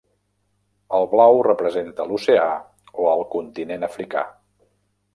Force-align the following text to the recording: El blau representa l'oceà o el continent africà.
El 0.99 1.05
blau 1.11 1.41
representa 1.49 2.09
l'oceà 2.13 2.49
o 3.05 3.09
el 3.15 3.25
continent 3.39 3.91
africà. 3.93 4.29